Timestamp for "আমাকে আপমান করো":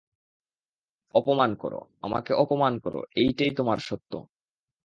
2.01-2.99